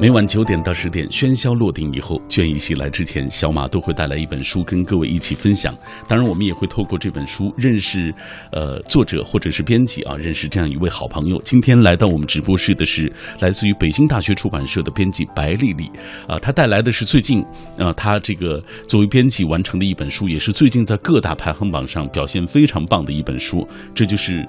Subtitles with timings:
[0.00, 5.76] 每晚九点到十点，喧嚣落定以后，倦意袭来之前，小马都会带来一本书跟各位一起分享。
[6.06, 8.14] 当然，我们也会透过这本书认识，
[8.52, 11.42] 呃，作者或者是编辑啊，认识这样一位好朋友。
[11.44, 15.90] 今天来到我们直播室的是来自于北京大学出版社的编辑白丽丽，
[16.28, 17.44] 啊，她带来的是最近，
[17.76, 23.66] 啊，她这个作为编辑完成的一本书，也是最近在各大排行榜上表现非常棒的一本书。
[23.96, 24.48] 这就是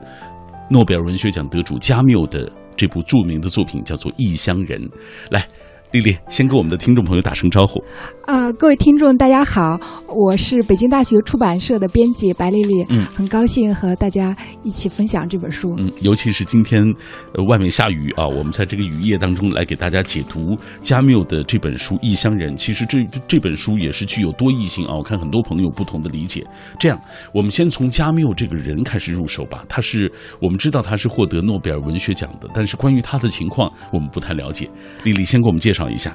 [0.70, 2.48] 诺贝尔文学奖得主加缪的。
[2.80, 4.82] 这部著名的作品叫做《异乡人》，
[5.30, 5.46] 来。
[5.92, 7.84] 丽丽，先跟我们的听众朋友打声招呼。
[8.28, 9.76] 啊，各位听众，大家好，
[10.08, 12.86] 我是北京大学出版社的编辑白丽丽。
[12.90, 15.76] 嗯，很高兴和大家一起分享这本书。
[15.80, 16.84] 嗯，尤其是今天，
[17.34, 22.54] 呃，外面下雨啊，我们在这个雨夜当中来给大家解读加缪的这本书《异乡人》。
[22.56, 26.46] 其实这这本书也是具有多义性啊，我看很多朋友不同的理解。
[26.78, 27.02] 这样，
[27.34, 29.66] 我们先从加缪这个人开始入手吧。
[29.68, 34.70] 他是我们知道他是获得诺贝尔文学奖的，但是关于他的情况我们不太了解。
[35.04, 35.79] 丽丽先给我们介绍。
[35.80, 36.14] 绍一下，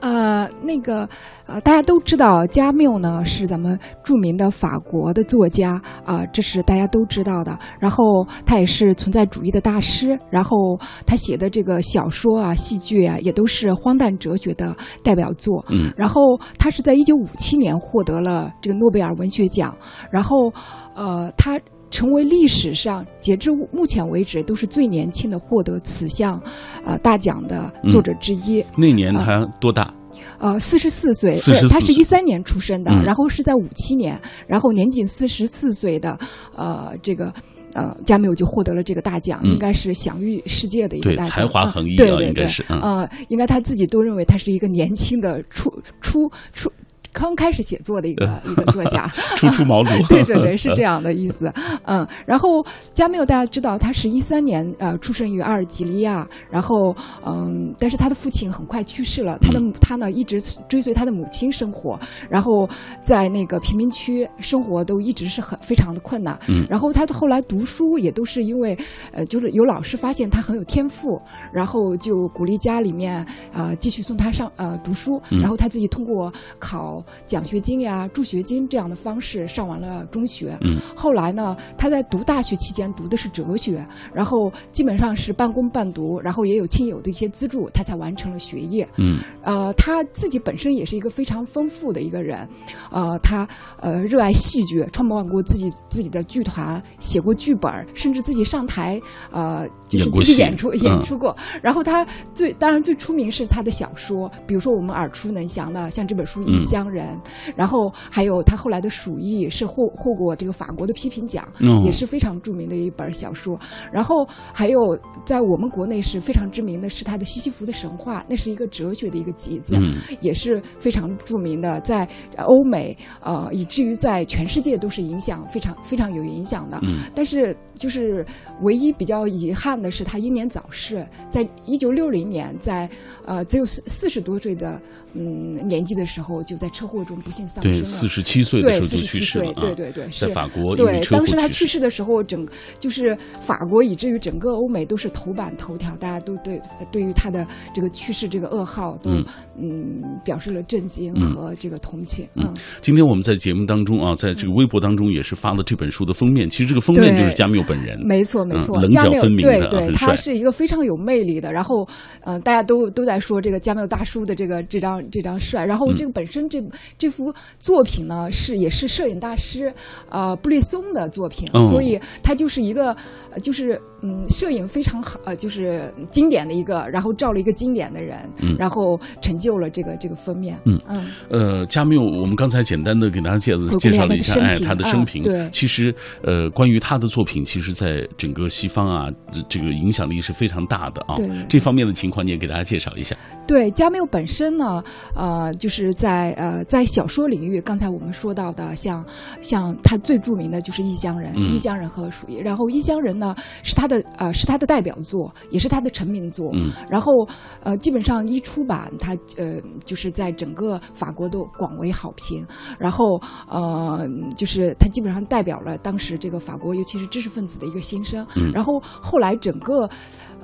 [0.00, 1.08] 呃，那个，
[1.46, 7.58] 呃，大家都知道加缪呢是咱们著名的法国的作家啊，这是大家都知道的。
[7.80, 15.64] 然后他也是存在主义的大师，然后他写的这个小说啊、戏剧啊，也都是荒诞哲学的代表作。
[15.70, 19.74] 嗯，然后他是在一九五七年获得了这个诺贝尔文学奖，
[20.10, 20.52] 然后，
[20.94, 21.58] 呃，他。
[21.90, 26.40] 成为历史上截至目前为止都是最年轻的获得此项，
[26.84, 28.64] 呃大奖的作者之一。
[28.76, 29.92] 那年他多大？
[30.38, 31.38] 呃，四十四岁。
[31.44, 36.18] 对，他是一三年出生的，然后是在五七年，然后年仅四十四岁的，
[36.56, 37.32] 呃，这个
[37.74, 41.30] 呃加缪就获得了这个大奖，应该是享誉世界的一个大奖。
[41.30, 42.64] 才华横溢啊，应该是。
[42.68, 46.70] 呃，应该他自己都认为他是一个年轻的初初初。
[47.12, 49.06] 刚开始写作的一个 一个作家，
[49.36, 51.52] 初出茅庐， 对对对，是这样的意思。
[51.84, 62.68] 嗯，然后加缪大家知道，他是一三年呃出生于阿尔及利亚，然后嗯，但是他的父亲很快去世了，他的他呢一直追随他的母亲生活，然后
[63.02, 66.38] 在那个贫民区生活都一直是很非常的困难。
[66.48, 68.78] 嗯，然后他后来读书也都是因为
[69.12, 71.20] 呃，就是有老师发现他很有天赋，
[71.52, 76.97] 然后就鼓励家里面呃继续送他上呃读书，然后他自己通过考。
[77.26, 92.48] 奖学金呀、助学金这样的方式上完了中学，嗯，后来呢，他在读大学期间读的是哲学，然后基本上是半工半读，然后也有亲友的一些资助，他才完成了学业，嗯，呃，他自己本身也是一个非常丰富的一个人，
[92.90, 93.48] 呃，他
[93.80, 106.92] 呃热爱戏剧，创办过自己自己的剧团，写过剧本，甚至自己上台呃就是自己演出演出过，然后他最当然最出名是他的小说，比如说我们耳熟能详的像这本书《异乡人》。
[106.98, 107.06] 人，
[107.54, 111.46] 然后还有他后来的《鼠疫》是获获过这个法国的批评奖，
[111.84, 113.56] 也是非常著名的一本小说。
[113.92, 119.76] 然后还有在我们国内是非常知名的是他的《西西弗的神话》，那是一个哲学的一个集子，
[120.20, 126.80] 也是非常著名的，在欧美呃，以至于在全世界都是影响非常非常有影响的。
[127.14, 128.26] 但是就是
[128.62, 132.88] 唯一比较遗憾的是，他英年早逝，在一九六零年，在
[133.24, 134.80] 呃只有四四十多岁的
[135.14, 137.78] 嗯年纪的时候，就在车祸中不幸丧生了。
[137.78, 139.52] 对，四十七岁的时候就去世了。
[139.54, 142.46] 对对对，在法国对，当时他去世的时候，整
[142.78, 146.60] 就是法国以至于整个欧美都是头版头条，大家都对
[146.92, 149.10] 对于他的这个去世这个噩耗都
[149.56, 152.26] 嗯表示了震惊和这个同情。
[152.34, 156.48] 嗯，今天我们在节目当中啊，在这个微博当中也是发了这本书的封面。
[156.48, 157.98] 其实这个封面就是加缪本人。
[158.04, 161.52] 没错没错，棱角分明的，对对，他是一个非常有魅力的。
[161.52, 161.88] 然后
[162.24, 165.64] 嗯，大家都都在说这个加缪大叔的这个这张这张帅。
[165.64, 166.62] 然后这个本身这
[166.96, 169.72] 这幅作品呢，是也是摄影大师
[170.08, 172.96] 呃布列松的作品，所以他就是一个
[173.42, 178.18] 就是嗯摄影非常好呃就是经典的一个，然后照了一个经典的人，
[178.58, 180.58] 然后成就了这个这个封面。
[180.64, 185.22] 嗯嗯呃，加缪，我们刚才简单的给大家介介绍了一下哎他的生平。
[185.22, 189.10] 对，其实呃关于他的作品，其实在整个西方啊
[189.48, 191.16] 这个影响力是非常大的啊。
[191.16, 193.16] 对，这方面的情况你也给大家介绍一下。
[193.46, 194.82] 对，加缪本身呢，
[195.14, 199.04] 呃，就是在呃在小说领域，刚才我们说到的，像
[199.40, 206.50] 像他最著名的就是《异乡人》，《异乡人》和《鼠疫》，然后《异乡人》呢是他的呃是他的代表作，也是他的成名作。
[206.54, 206.70] 嗯。
[206.88, 207.26] 然后
[207.62, 209.54] 呃基本上一出版，他呃
[209.84, 212.46] 就是在整个法国都广为好评。
[212.78, 214.06] 然后呃
[214.36, 218.24] 就是他基本上代表了当时这个法国，尤其是知识分子的一个心声。
[218.36, 218.52] 嗯。
[218.52, 219.88] 然后后来整个。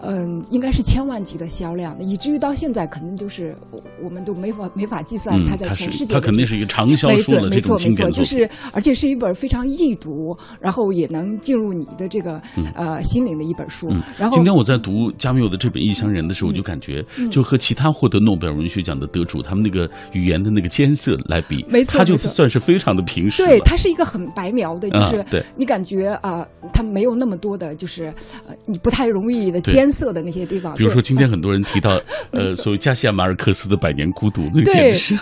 [0.07, 3.57] 嗯，应该是千万级的销量，以至于到现在可能就是
[4.03, 6.13] 我们都没法没法计算它在全世界。
[6.13, 12.43] 它肯定是一个长销书的没错没错，就是而且是一本非常易读，然后也能进入你的这个
[12.75, 13.89] 呃心灵命的一本书。
[14.19, 23.45] 然后今天我在读加缪的这本《异乡人》的时候，我就感觉，就和其他获得诺贝尔文学奖的得主他们那个语言的那个艰涩来比，没错，他就算是非常的平实。
[23.45, 25.43] 对，他是一个很白描的，就是对。
[25.57, 28.05] 你感觉啊，他没有那么多的，就是
[28.47, 30.77] 呃，你不太容易的艰涩的那些地方。
[30.77, 32.01] 比如说，今天很多人提到
[32.31, 35.15] 呃，所谓加西亚马尔克斯的《百年孤独》，那个对，是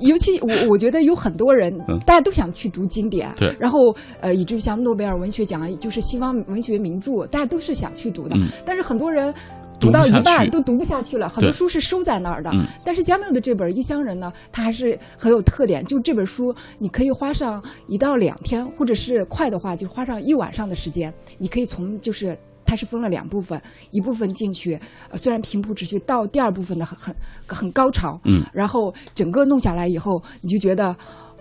[0.00, 9.34] 尤其我我觉得有很多人，大家都想去读经典，对，然后呃，以至于像诺贝尔文学奖，就是西方文学名著，大家都是想去读的，但是很多人。
[9.78, 12.50] 读到一半都读不下去了，很多书是收在那儿的。
[12.82, 15.84] 但是加缪的这本《异乡人》呢，它还是很有特点。
[15.84, 21.12] 就这本书，你可以花上一到两天，或者是快的话，就花上一晚上的时间。
[21.36, 23.60] 你可以从就是它是分了两部分，
[23.90, 24.80] 一部分进去，
[25.12, 27.14] 虽然平铺直叙，到第二部分的很很
[27.46, 28.18] 很高潮。
[28.24, 30.96] 嗯，然后整个弄下来以后，你就觉得，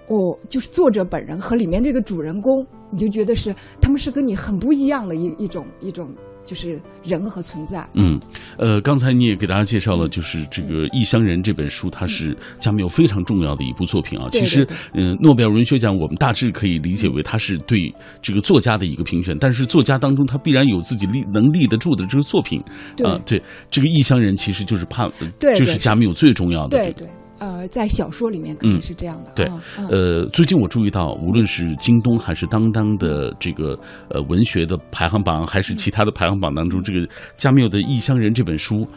[0.08, 6.10] 哦，就是作者本人和里面这个主人公，你就觉得是他们是跟你很不一样的一一种一种。
[6.46, 7.84] 就是人和存在。
[7.96, 8.20] 嗯，
[8.60, 14.28] 呃，刚才你也给大家介绍了，就是这个《异乡人》这本书，它是加缪非常重要的一部作品啊。
[14.32, 17.92] 其实，嗯，诺贝尔文学奖我们大致可以理解为它是对
[18.22, 22.62] 这个作家的一个评选，但是作家当中他必然有自己立能立得住的这个作品
[23.04, 23.20] 啊。
[23.26, 23.42] 对，
[23.72, 25.10] 这个《异乡人》其实就是怕，
[25.40, 26.78] 就是加缪最重要的。
[26.78, 27.08] 对对。
[27.40, 29.32] 呃，在小说里面肯定是这样的。
[29.36, 29.50] 对，
[29.90, 33.78] 呃，最近我注意到，无论是京东还是当当的这个
[34.10, 38.88] 呃文学的排行榜，还是其他的排行榜当中，这个加缪的《异乡人》这本书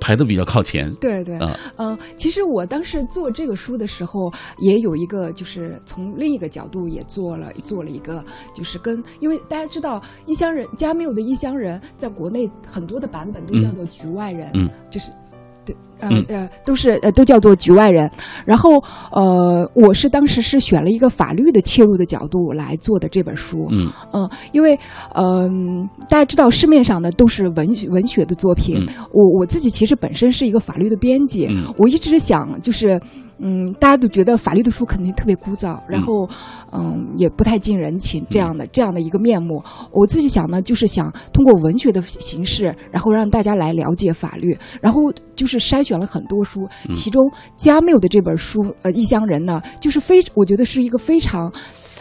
[0.00, 0.92] 排的比较靠前。
[1.00, 1.38] 对对，
[1.76, 8.24] 嗯，其实我当时做这个书的时候，也有一个，就是从另一个角度也做了做了一个，
[8.54, 15.10] 就是跟，因为大家知道《异乡人》加缪的《异乡人》在国内很多的版本都叫做《局外人》，嗯，就是。
[16.00, 18.10] 呃呃，都是呃都叫做局外人。
[18.44, 23.66] 然后呃，我是当时是选了一个法律的切入的角度来做的这本书。
[23.70, 24.78] 嗯嗯，因为
[25.14, 28.86] 嗯，大家知道市面上的都是文学文学的作品。
[29.12, 33.00] 我我自己其实本身是一个法律的编辑，我一直想就是。
[33.38, 36.28] 嗯，大家都觉得法律的书肯定特别枯燥，然后，
[36.72, 39.62] 嗯，也不太近人情，这样的这样的一个面目。
[39.92, 45.00] 我自己想呢，就是想通过文学的形式，然后让大家来了解法律，然后
[45.34, 51.52] 就是筛选了很多书，其中加缪的这本书《呃异乡人》呢，就是非我觉得是一个非常，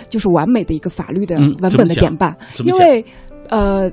[0.10, 2.36] 就是完美的一个法律的文本的典范，
[2.66, 3.06] 因为，
[3.50, 3.92] 呃。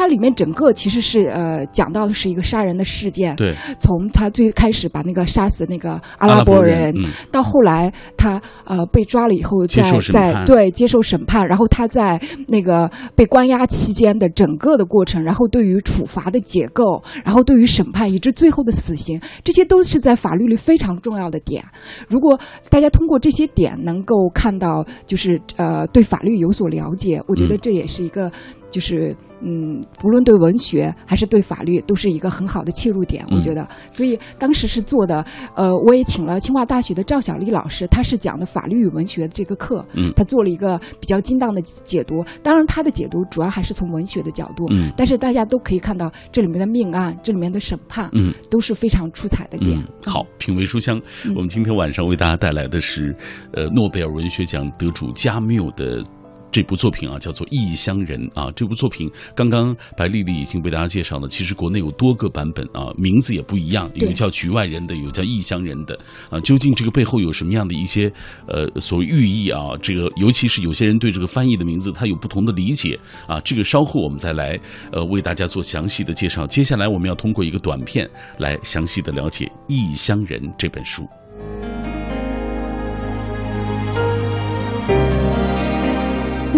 [0.00, 6.90] 它里面整个其实是呃讲到的是一个杀人的事件，对，从他最开始把那个杀死那个阿拉伯人，
[7.30, 12.18] 到后来他呃被抓了以后，在在对接受审判，然后他在
[12.48, 21.62] 那个被关押期间的整个的过程，然后对于处罚的结构，然后对于审判以至最后的死刑，这些都是在法律里非常重要的点。
[22.08, 28.32] 如果大家通过这些点能够看到，就是呃对法律有所了解，我觉得这也是一个。
[28.70, 33.66] 就是嗯，不论对文学还是对法律，都是一个很好的切入点，我觉得。
[33.92, 35.24] 所以当时是做的，
[35.54, 42.24] 呃，我也请了清华大学的赵小丽老师，他是讲的法律与文学这个课，嗯，他做了一个比较精当的解读。
[42.42, 49.82] 当然，他的解读主要还是从文学的角度，嗯，但是大家都可以看到这里面的命案，这里面的审判，嗯，都是非常出彩的点。
[50.06, 51.00] 好，品味书香，
[51.34, 53.16] 我们今天晚上为大家带来的是，
[53.52, 56.04] 呃，诺贝尔文学奖得主加缪的。
[56.52, 58.50] 这部作品啊，叫做《异乡人》啊。
[58.56, 61.28] 这部作品刚刚白丽丽已经为大家介绍了。
[61.28, 66.40] 其实国内有多个版本啊，名字也不一样，有叫《局外人》的，有叫《异乡人》的啊。
[66.40, 68.12] 究竟这个背后有什么样的一些
[68.46, 69.60] 呃所谓寓意啊？
[69.80, 73.40] 这个尤其是有些人对这个翻译的名字，他有不同的理解啊。
[73.40, 74.58] 这个稍后我们再来
[74.92, 76.46] 呃为大家做详细的介绍。
[76.46, 81.08] 接下来我们要通过一个短片来详细的了解《异乡人》这本书。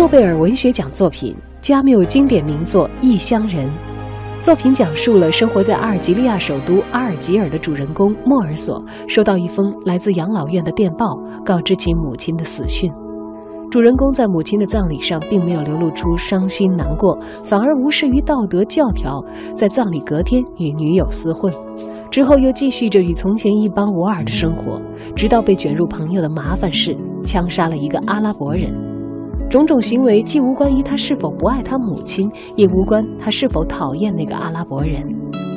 [0.02, 3.68] 诺贝尔文学奖作品，加缪经典名作《异乡人》。
[4.40, 12.90] 作品讲述了生活在阿尔及利亚首都阿尔及尔的主人公莫尔索收到一封来自养老院的电报，告知其母亲的死讯。
[13.70, 21.54] 主人公在母亲的葬礼上并没有流露出伤心难过，反而无视于道德教条，在葬礼隔天与女友厮混，
[22.10, 24.82] 之后又继续着与从前一般无二的生活，
[25.14, 28.91] 直到被卷入朋友的麻烦事，枪杀了一个阿拉伯人。
[29.52, 35.04] 种种行为既无关于他是否不爱他母亲，也无关他是否讨厌那个阿拉伯人。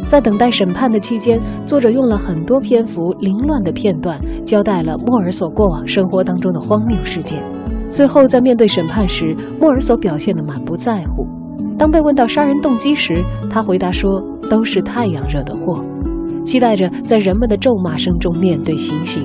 [0.05, 7.41] 在等待审判的期间，作者用了很多篇幅凌乱的片段，交代了莫尔索过往生活当中的荒谬事件。
[7.89, 11.25] 最后，在面对审判时，莫尔索表现得满不在乎。
[11.77, 14.21] 当被问到杀人动机时，他回答说
[14.51, 15.81] ：“都是太阳惹的祸。”
[16.43, 19.23] 期待着在人们的咒骂声中面对行刑。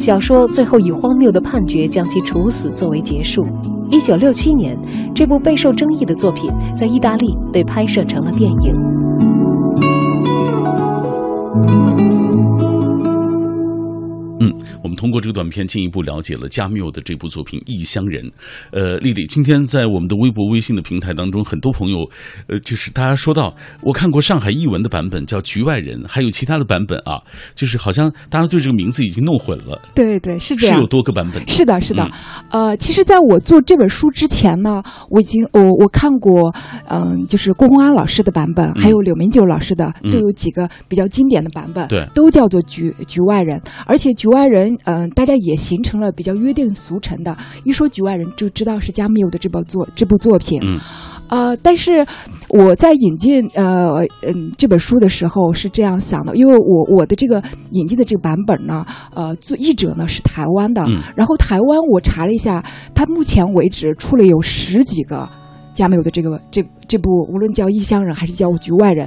[0.00, 3.44] 小说最后以荒谬的判决将其处死作为结束。
[3.90, 4.74] 一九六七年，
[5.14, 8.74] 这部备受争议的作品在意大利被拍摄成了电影。
[14.40, 18.22] 嗯通过这个短片进一步了解了加缪的这部作品《异乡人》。
[18.70, 22.00] 呃，丽丽，今天在我们的微博、微信的平台当中，很多朋友，
[22.48, 27.16] 呃，就是大家说到，我看过上海译文的版本叫《局外人》，还有其他的版本啊，
[27.54, 29.80] 就是好像大家对这个名字已经弄混了。
[29.94, 30.76] 对对，是这样。
[30.76, 31.42] 是有多个版本。
[31.48, 32.06] 是的，是的。
[32.50, 36.54] 呃，其实在我做这本书之前呢，我已经我我看过，
[36.90, 44.76] 嗯，就是郭洪安老师的版本，还有柳明九老师的，都有几个比较经典的版本，对，都叫做《局局外人》，而且《局外人》。
[44.90, 50.60] 嗯，大家也形成了比较约定俗成的，一说局外人就知道是加缪的这部作这部作品。
[50.64, 50.78] 嗯，
[51.28, 52.04] 呃，但是
[52.48, 65.28] 我在引进呃嗯这本书的时候是这样想的，因为我我的这个引进的这个版本呢，呃，作译者呢是台湾的，嗯然后台湾我查了一下，他目前为止出了有十几个
[65.72, 69.06] 加缪的这个这这部，无论叫《异乡人》还是叫《局外人》。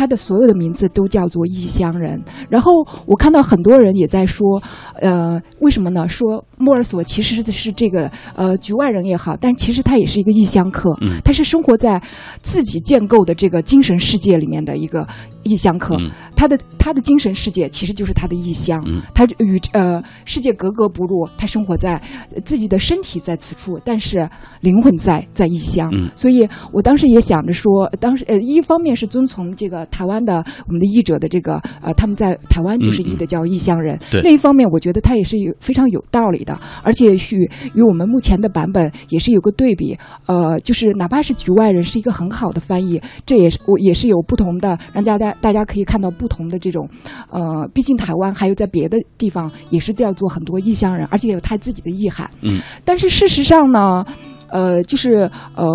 [0.00, 2.72] 他的所有的名字都叫做异乡人，然后
[3.04, 4.58] 我看到很多人也在说，
[4.94, 6.08] 呃，为什么呢？
[6.08, 12.02] 说莫尔索其实是是这个呃局外人也好，但其实他也是一个异乡客，他是生活在
[12.40, 15.06] 自己建构的这个精神世界里面的一个
[15.42, 15.98] 异乡客，
[16.34, 18.82] 他的他的精神世界其实就是他的异乡，
[19.14, 22.00] 他与呃世界格格不入，他生活在
[22.42, 24.26] 自己的身体在此处，但是
[24.62, 29.86] 灵魂在在异乡，所以我当时也想着说，当时呃一方面是遵从这个。
[29.90, 33.98] 台湾的我们的译者的这个呃，他们在台湾就是译的叫异乡人。
[34.24, 39.96] 那一方面，我觉得他也是有非常有道理的，而且与与我们目前的版本也是有个对比。
[40.26, 46.88] 呃，就是哪怕是局外人是一个很好的翻译，这也是我也是有不同的，让大家大家可以看到不同的这种
[47.30, 52.30] 呃，毕竟台湾还有在别的地方也是调做很多异乡人，而且有他自己的意涵。
[52.42, 54.04] 嗯，但是事实上呢。
[54.50, 55.66] 呃，就是呃，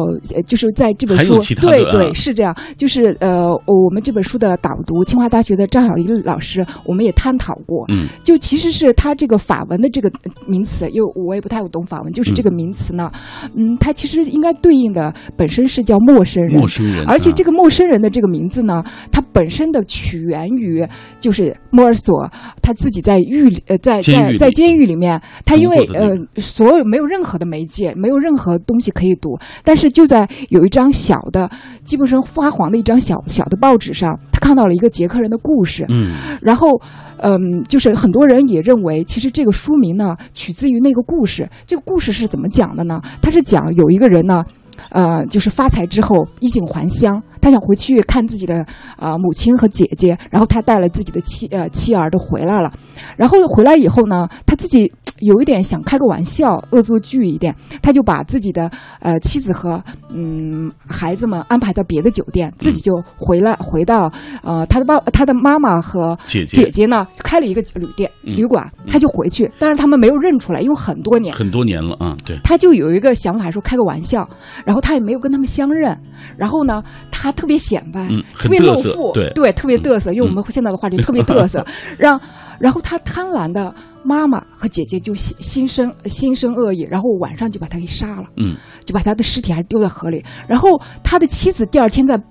[0.46, 10.12] 就是在这本书，对对是这样，就是呃，我们这本书的导读，清华大学的张小丽老师，我们也探讨过，嗯，就其实是他这个法文的这个
[10.46, 13.12] 名词，因为我也不太懂法文，就是这个名词呢，
[13.56, 20.86] 嗯，它其实应该对应的本身是叫陌生人，陌生人，而且这个陌生人的这个名字呢，它本身的起源于
[21.20, 22.30] 就是莫尔索
[22.62, 28.60] 他自己在狱里，呃，在在在监狱里面，他因为呃，所有没有任何的媒介，没有任何。
[28.66, 31.50] 东西可以读，但是就在有一张小的、
[31.84, 35.86] 基本上发黄的一张小小的报纸上，他看到了一个捷克人的故事。
[35.90, 36.80] 嗯，然后，
[37.18, 41.50] 嗯，就是很多人也认为，其实这个书名呢，取自于那个故事。
[41.66, 43.02] 这个故事是怎么讲的呢？
[43.22, 44.44] 他是讲有一个人呢，
[44.90, 48.66] 呃，就是发财之后衣锦还乡，他想回去看自己的
[48.98, 52.72] 啊母亲和姐姐，然后他带了自己的妻呃妻儿都回来了，
[53.18, 54.92] 然后回来以后呢，他自己。
[55.20, 58.70] 有一点想开个玩笑，恶作剧一点，他就把自己的
[59.00, 64.12] 呃妻子和嗯孩子们安排到别的酒店，自己就回来回到
[64.44, 66.70] 呃他的爸他的妈妈和姐姐。
[66.70, 71.34] 姐呢开了一个旅店旅馆，他就回去，但是他们没有认出来，因为很多年。
[71.34, 74.28] 很多年了啊，对，他就有一个想法说开个玩笑，
[74.66, 75.98] 然后他也没有跟他们相认，
[76.38, 78.06] 然后呢他特别显摆，
[78.40, 79.30] 特别露富，对。
[79.34, 81.66] 对，特别嘚瑟，用我们现在的话就特别嘚瑟，
[81.98, 82.20] 让。
[82.58, 90.24] 然后他贪婪的妈妈和姐姐就心心生心生恶意，然后晚上就把他给杀了，嗯，就把他的尸体还丢在河里。
[90.48, 92.22] 然后他的妻子第二天在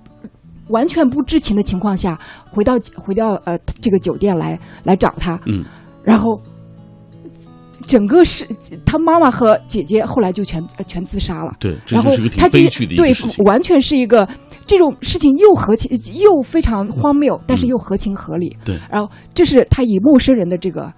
[0.69, 5.63] 完全不知情的情况下回到回到呃这个酒店来来找他，嗯，
[6.01, 6.41] 然后
[7.81, 8.47] 整个是
[8.85, 13.13] 他妈妈和姐姐后来就全全自杀了，对，然后他其实对
[13.43, 14.27] 完全是一个。
[14.67, 18.57] 这种事情又合情又非常荒谬，但是又合情合理。
[18.65, 20.91] 对，然后这是他以陌生人的这个。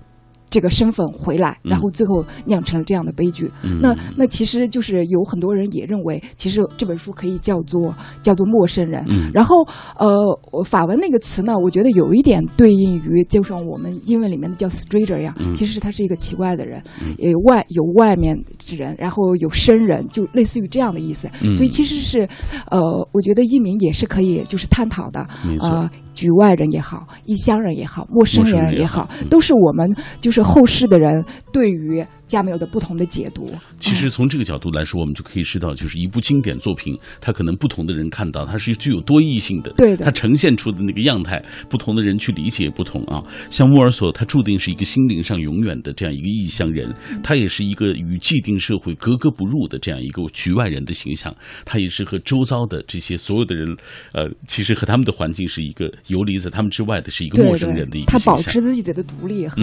[0.50, 3.51] 这个身份回来，然后最后酿成了这样的悲剧。
[3.82, 9.06] 那那其实就是有很多人也认为，其实这本书可以叫做叫做陌生人。
[9.34, 9.56] 然后
[9.98, 16.82] 呃，法文那个词呢，我觉得有一点对应于，就像我们英文里面的叫 stranger 一样，其实他是一个奇怪的人，
[17.18, 21.30] 也外有外面之人，然后有生人，就类似于这样的意思。
[21.56, 22.27] 所以其实是
[22.72, 22.80] 呃，
[23.12, 25.27] 我觉得译名也是可以就是探讨的。
[25.60, 33.51] 呃，局外人也好，异乡人也好，陌生人也好，都是我们就是是后世的人对于加缪的不同的解读。
[33.79, 39.72] 其实从这个角度来说，我们就可以知道，就是一部经典作品，它可能不同的人看到，它是具有多义性的。
[39.77, 43.24] 对的，它呈现出的那个样态，不同的人去理解不同啊。
[43.50, 46.93] 像莫尔索，他注定是一个心灵上永远的这样一个异乡人，
[47.24, 53.75] 他也是一个与既定社会格格不入的这样一个局外人的形象，他也是和周遭的这些所有的人，
[54.13, 59.62] 呃，其实和他们的环境是一个游离在他们之外的，是一个陌生人的一个他保持自己的独立和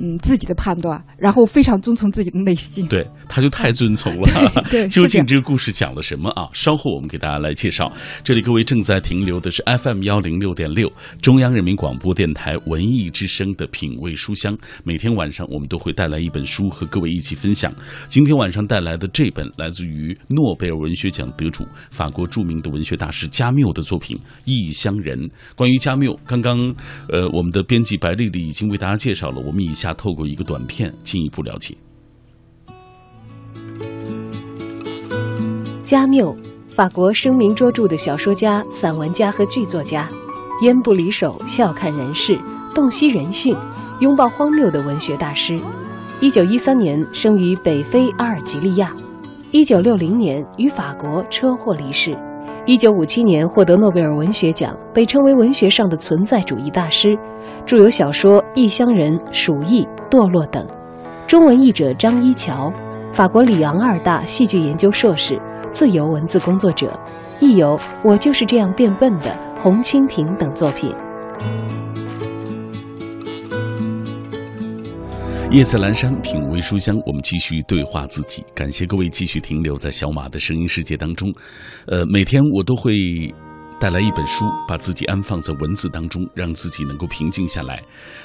[0.00, 2.86] 嗯自己的判断，然后非常遵从自己的内心。
[2.86, 4.62] 对，他就太遵从了。
[4.70, 6.48] 对， 究竟这个故事讲了什么啊？
[6.52, 7.92] 稍后我们给大家来介绍。
[8.24, 10.90] 这里各位正在停留的是 FM 幺零六点六，
[11.20, 14.56] 中央人民广播电台文艺之声的品味书香。
[14.82, 17.72] 每天晚上我们都会带来一本书和各位一起分享。
[18.08, 25.18] 今天晚上带来的这本来自于诺贝尔文学奖得主、法国著名的文学大师加缪的作品《异乡人》。
[25.54, 26.74] 关于加缪，刚刚
[27.08, 31.76] 呃我们的编辑白丽丽已经为大家介绍了，我们以下透过一个短片进一步了解。
[35.90, 36.32] 加缪，
[36.72, 40.08] 法国声名卓著的小说家、散文家和剧作家，
[40.62, 42.38] 烟不离手，笑看人世，
[42.72, 43.56] 洞悉人性，
[43.98, 45.60] 拥抱荒谬的文学大师。
[46.20, 48.94] 一九一三年生于北非阿尔及利亚，
[49.50, 52.16] 一九六零年于法国车祸离世。
[52.66, 57.18] 一九五七年获得诺贝尔文学奖，被称为文学上的存在主义大师，
[57.66, 60.64] 著有小说《异乡人》《鼠疫》《堕落》等。
[61.26, 62.72] 中文译者张一桥，
[63.12, 65.36] 法国里昂二大戏剧研究硕士。
[65.72, 66.92] 自由文字工作者，
[67.40, 69.26] 亦有《我就是这样变笨的》
[69.62, 70.94] 《红蜻蜓》等作品。
[75.50, 78.44] 夜色阑珊，品味书香，我们继续对话自己。
[78.54, 81.32] 感谢各位继续停留在小马的声音世界当中。
[81.86, 83.32] 呃，每天我都会。
[83.80, 87.82] 带来一本书，把自己安放在文字当中，让自己能够平静下来。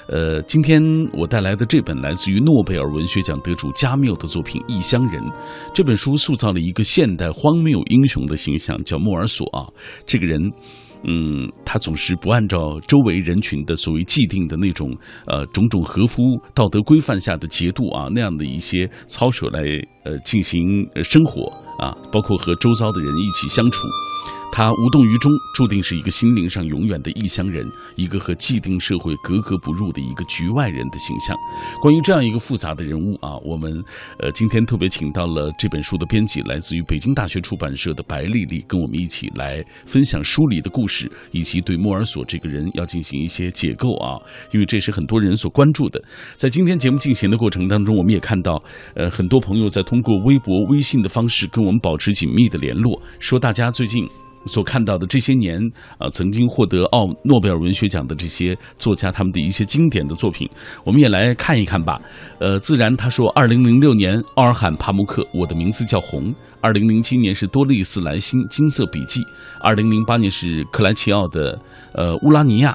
[0.09, 0.83] 呃，今天
[1.13, 5.23] 我带来的这本来自于诺贝尔文学奖得主加缪的作品《异乡人》，
[5.73, 9.65] 这本书塑造了一个现代荒谬英雄的形象，叫莫尔索啊。
[10.05, 10.51] 这个人，
[11.05, 14.93] 嗯，他总是不按照周围人群的所谓既定的那种
[15.25, 19.61] 呃种种合乎道德规范下的节度啊那样的一些操守来
[20.03, 23.79] 呃进行生活啊，包括和周遭的人一起相处。
[24.51, 27.65] 他无动于衷，注定是一个心灵上永远的异乡人，
[27.97, 31.35] 一个和既定社会格格不入的一个局外人的形象。
[31.81, 33.83] 关于这样一个复杂的人物啊，我们
[34.17, 44.17] 呃今天特别请到了这本书的编辑，来自于北京大学出版社的白丽丽，跟我们一起来分享书里的故事，以及对莫尔索这个人要进行一些解构啊，
[44.53, 46.01] 因为这是很多人所关注的。
[46.37, 54.07] 在今天节目进行的过程当中，我们也看到，呃，很多朋友在通过微博、微信的方式跟我们保持紧密的联络，说大家最近。
[54.45, 55.59] 所看到的这些年
[55.97, 60.49] 啊，曾经获得奥诺贝尔文学奖的这些作家，他们的一些经典的作品，
[60.83, 61.99] 我们也来看一看吧。
[62.39, 66.31] 呃，自然他说，二零零六年奥尔罕帕慕克《我的名字叫红》，
[66.61, 69.21] 二零零七年是多丽丝莱辛《金色笔记》，
[69.61, 71.59] 二零零八年是克莱齐奥的
[71.93, 72.71] 呃《乌拉尼亚》，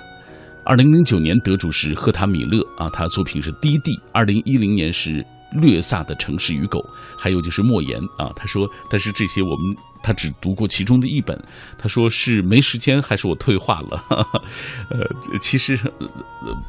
[0.65, 5.25] 二零零九年得主是赫塔米勒啊，他的作品是《低地》，二零一零年是。
[5.53, 6.85] 略萨的城市与狗，
[7.17, 8.33] 还有就是莫言啊。
[8.37, 11.41] 他说，但是这些我们他只读过其中的一本。
[11.79, 14.03] 他说是没时间，还是我退化了？
[14.91, 15.07] 呃，
[15.41, 15.79] 其实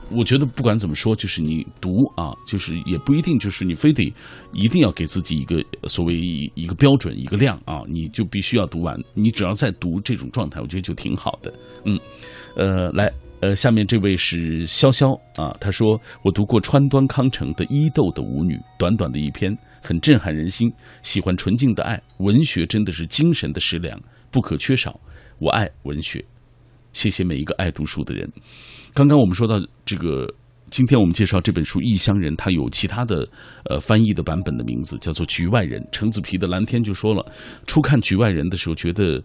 [0.10, 4.14] 我觉得不管怎么说，就是你读啊，就是也不一定就是你非得
[4.54, 6.16] 一定要给自己一个所谓
[6.56, 8.98] 一个标准一个量啊，你就必须要读完。
[9.14, 11.54] 你只要在读这种状态，我觉得就挺好的。
[11.86, 12.00] 嗯，
[12.56, 13.12] 呃，来。
[13.42, 19.52] 呃，下面这位是潇潇啊，他说我读过川端康成的《伊豆的舞女》，短短的一篇，
[19.82, 20.72] 很震撼人心。
[21.02, 24.00] 喜欢纯净的爱，文学真的是精神的食粮，
[24.30, 25.00] 不可缺少。
[25.40, 26.24] 我爱文学，
[26.94, 28.32] 谢谢每一个爱读书的人。
[28.94, 30.32] 刚刚我们说到这个，
[30.70, 33.28] 今天我们介绍这本书《异乡人》，它有其他的
[33.66, 35.82] 呃翻译的版本的名字叫做《局外人》。
[35.92, 37.26] 橙子皮的蓝天就说了，
[37.66, 39.20] 初看《局外人》的时候，觉得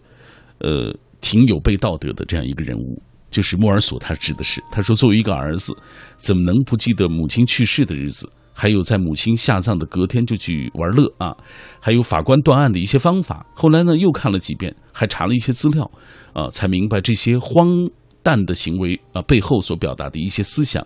[0.57, 2.99] 呃挺有悖道德的这样一个人物。
[3.29, 5.73] 就是莫尔索，他指的是他说，作为一个儿子，
[6.15, 8.31] 怎么能不记得母亲去世的日子？
[8.53, 11.35] 还有在母亲下葬的隔天就去玩乐啊？
[11.79, 13.45] 还有法官断案的一些方法。
[13.53, 15.91] 后来呢，又看了几遍，还查了一些资料，
[16.33, 17.67] 啊，才明白这些荒
[18.23, 20.83] 诞的行为啊背后所表达的一些思想。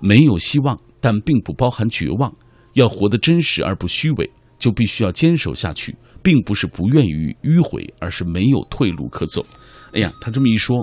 [0.00, 2.32] 没有希望，但并不包含绝望。
[2.74, 7.10] 要活得真实而不虚伪，就必须要坚守下去，并不是不愿意
[7.42, 9.44] 迂回，而是没有退路可走。
[9.92, 10.76] 哎呀，他这么一说。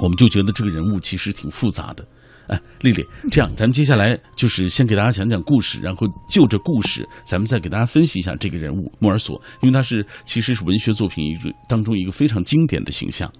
[0.00, 2.06] 我们就觉得这个人物其实挺复杂的，
[2.48, 11.36] 哎，丽丽，这样咱们接下来就是先给大家讲讲故事，然后就着故事，咱们再给大家分析一下这个人物莫尔索，因为他是其实是文学作品一
[11.68, 13.30] 当中一个非常经典的形象。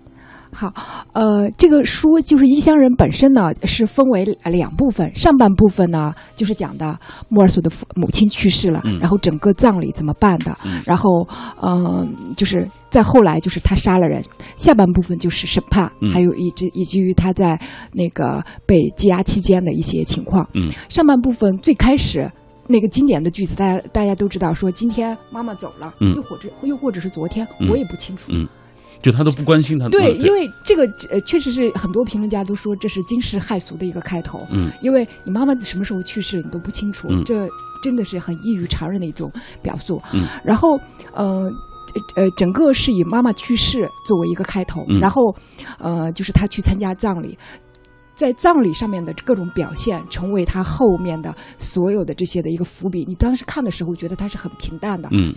[0.53, 0.73] 好，
[1.13, 5.15] 呃，这个书就是《异乡人》本身呢，是分为两部分。
[5.15, 11.27] 上半部分呢，就是讲的莫尔索的父母亲去世了，然后整个葬礼怎么办的，然后，
[11.63, 14.25] 嗯，就是再后来就是他杀了人。
[14.57, 17.61] 下半部分就是审判，还有以及以至于他在
[17.93, 20.49] 那个被羁押期间的一些情况。
[20.55, 22.31] 嗯，上半部分最开始
[22.67, 28.33] 那个经典的句子，大家大家都知道，说今天妈妈走了，嗯又或者又或者是昨天，我也不清楚。
[28.33, 28.49] 嗯。
[29.07, 29.89] 就他都不关心他。
[29.89, 34.45] 对，因为这个呃，确实是很多评论家都说这是惊世骇俗的一个开头。
[34.51, 37.49] 嗯，因为你妈妈什么时候去世你都不清楚，这
[37.81, 40.03] 真的是很异于常人的一种表述。
[40.13, 40.77] 嗯，然后
[41.15, 41.49] 呃
[42.17, 45.33] 呃，整个是以妈妈去世作为一个开头，然后
[45.79, 47.39] 呃，就是他去参加葬礼。
[48.17, 53.05] 在葬礼上面的各种表现，成为他后面的所有的这些的一个伏笔。
[53.07, 55.09] 你当时看的时候，觉得他是很平淡的。
[55.13, 55.33] 嗯，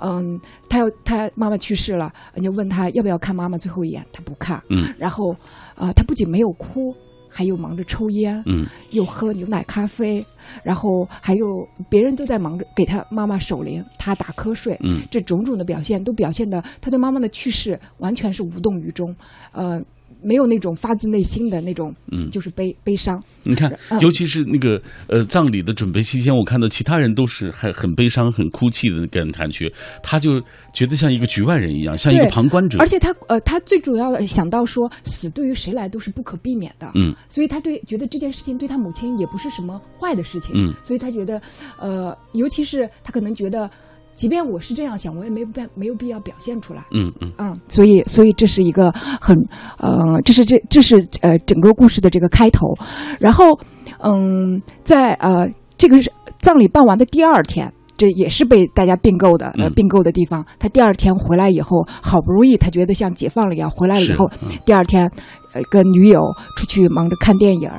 [0.00, 4.60] 嗯，他要他妈妈去世了，你就问他要不要看妈妈最后一眼，他不看。
[4.68, 5.30] 嗯，然后
[5.76, 6.92] 啊，他不仅没有哭，
[7.28, 8.42] 还有忙着抽烟。
[8.46, 10.26] 嗯，又喝牛奶咖啡，
[10.64, 14.76] 然后还有别人都在忙着给他妈妈守灵，他打瞌睡。
[14.82, 19.14] 嗯，这种种的表现都表现的他对妈妈的去世完全是无动于衷。
[19.52, 19.80] 呃。
[20.24, 23.22] 没有那种发自内心的那种，嗯，就是悲悲伤。
[23.46, 29.70] 你看，尤其是那个呃葬礼的准备期间，我看到其他人都是还很悲伤、很哭泣的感感觉，
[30.02, 30.40] 他就
[30.72, 32.78] 觉得像一个局外人一样，像一个旁观者。
[32.78, 41.40] 而且他呃，他最主要的想到说，死对于谁来都是不可避免的，嗯，所以他对觉得这件事情对他母亲也不是什么坏的事情，嗯，所以他觉得
[41.78, 43.70] 呃，尤其是他可能觉得。
[44.14, 46.84] 即便我是这样想，我也没必没有必要表现出来。
[46.92, 49.36] 嗯嗯嗯，所以所以这是一个很
[49.78, 52.74] 呃，这是这这是呃整个故事的这个开头。
[53.18, 53.58] 然后
[53.98, 55.98] 嗯，在呃这个
[56.40, 60.44] 葬礼办完的第二天，这也是被大家并购的呃并购的地方。
[60.58, 64.30] 他第二天回来以后，好不容易他觉得像解放了一样，回来了以后，
[64.64, 65.10] 第二天。
[65.54, 66.22] 呃，跟女友
[66.56, 67.70] 出去忙着看电影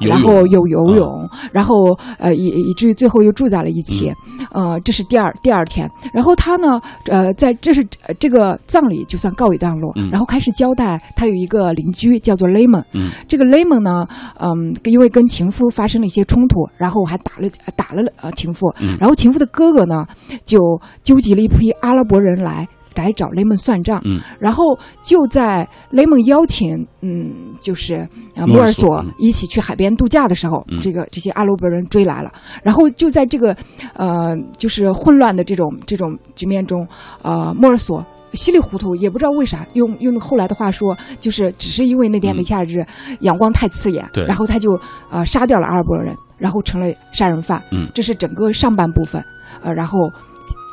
[0.00, 4.12] 然后又游泳，然后呃以以至于最后又住在了一起，
[4.50, 5.88] 呃，这是第二第二天。
[6.12, 7.86] 然后他呢，呃，在这是
[8.18, 12.82] 这个葬礼就算告一段落，然后开始交代他有一个邻居叫做雷蒙，
[13.28, 14.06] 这个雷蒙呢，
[14.40, 20.06] 嗯，因为跟情夫发生了一些冲突，然后还打了打了呃情妇，然后情妇的哥哥呢
[20.44, 20.58] 就
[21.02, 22.66] 纠集了一批阿拉伯人来。
[22.98, 28.06] 来找雷蒙算账，嗯，然后就在雷蒙邀请，嗯，就是
[28.46, 32.32] 莫尔索一起去海边度假的时候，这个这些阿拉伯人追来了，
[32.62, 33.56] 然后就在这个
[33.94, 36.86] 呃，就是混乱的这种这种局面中，
[37.22, 42.84] 呃，莫尔索稀里糊涂，也不知道为啥，用用后来的话说，就是只是因为那天的夏日
[43.20, 44.78] 阳光太刺眼，然后他就
[45.10, 49.24] 呃杀掉了阿拉伯人，然后成了杀人犯，嗯，这是整个上半部分，
[49.62, 50.10] 呃，然后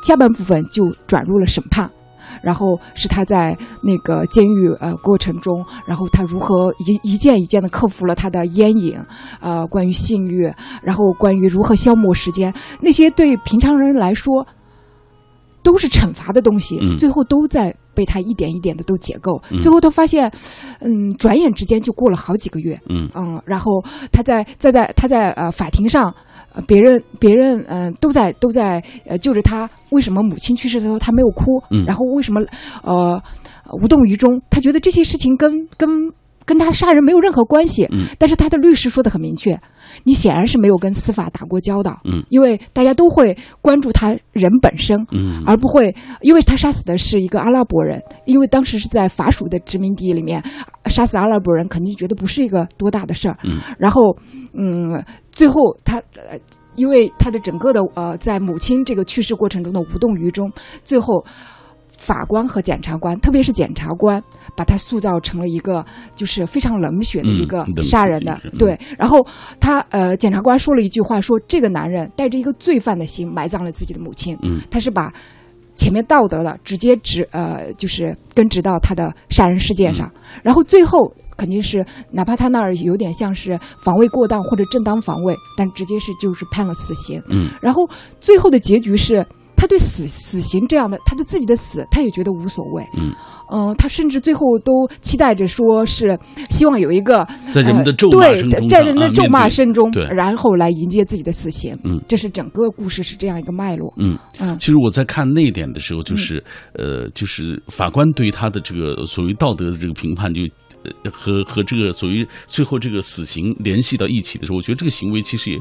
[0.04, 1.90] 下半部分就转入了审判。
[2.42, 8.98] 然后是他在那个监狱呃过程中，然后他如何一一件一件的克服了他的烟瘾，
[9.40, 14.46] 呃，关于性欲，然后关于如何消磨时间，那些对平常人来说
[15.62, 19.42] 都是惩罚的东西，最后都在被他一点一点的都解构。
[19.62, 20.30] 最后他发现，
[20.80, 26.14] 嗯，转眼之间就过了好几个月，嗯嗯，然后他在在在他在呃法庭上。
[26.66, 31.62] 别人别人嗯都在都在呃救着他，为什么母亲去世的时候他没有哭？
[31.86, 32.40] 然后为什么
[32.82, 33.20] 呃
[33.82, 34.40] 无动于衷？
[34.50, 35.88] 他觉得这些事情跟跟
[36.46, 37.86] 跟他杀人没有任何关系。
[38.18, 39.60] 但是他的律师说的很明确，
[40.04, 42.00] 你显然是没有跟司法打过交道。
[42.04, 50.42] 嗯，因为大家都会关注他人本身，嗯，而不会因为他杀死的是一个阿拉伯人，因为当时是在法属的殖民地里面
[50.86, 53.36] 杀死阿拉伯人，肯定觉得不是一个多大的事儿。
[53.44, 54.16] 嗯，然后
[54.54, 55.04] 嗯。
[55.32, 56.38] 最后，他呃，
[56.76, 60.50] 因为他的整个的呃，在母亲这个去世过程中的无动于衷，
[60.82, 61.22] 最后
[61.98, 64.22] 法官和检察官，特别是检察官，
[64.54, 68.40] 把他塑造成了一个就是非常冷血的一个杀人的。
[68.58, 69.26] 对，然后
[69.60, 74.36] 他呃，检察官说了一句话，说这个男人带着一个罪犯的心埋葬了自己的母亲。
[74.42, 75.12] 嗯，他是把
[75.74, 80.10] 前面道德的直接指呃，就是根植到他的杀人事件上，
[80.42, 81.12] 然后最后。
[81.38, 87.22] 肯定是，哪怕他那儿有点像是防卫过当或者正当防卫，但直接是就是判了死刑。
[87.28, 87.86] 嗯，然后
[88.18, 89.22] 最后的结局是，
[89.56, 92.86] 他对死死刑这样的，他的自己的死，他也觉得无所谓。
[92.94, 93.12] 嗯。
[93.48, 96.18] 嗯，他甚至最后都期待着，说是
[96.50, 101.78] 希望有一个在人们的咒骂声中，在人的咒骂声中，然后来迎接自己的死刑。
[101.84, 103.94] 嗯，这是整个故事是这样一个脉络。
[103.98, 106.42] 嗯嗯，其实我在看那一点的时候，就是
[106.74, 110.40] 呃，就是法官对于他的这个所谓道德的这个评判，就
[111.12, 115.58] 和和这个所谓最后这个死刑联系到一起的时候，我觉得这个行为其实也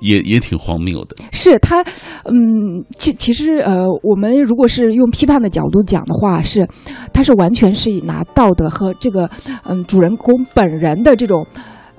[0.00, 1.16] 也也挺荒谬的。
[1.32, 1.82] 是他，
[2.24, 6.66] 嗯，其其实呃，我们如果是用批判的角度讲的话，是
[7.12, 9.28] 他是完全是以拿道德和这个
[9.64, 11.46] 嗯主人公本人的这种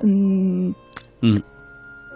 [0.02, 0.74] 嗯
[1.22, 1.42] 嗯。